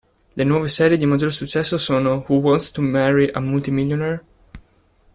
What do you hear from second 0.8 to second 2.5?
di maggiore successo sono: "Who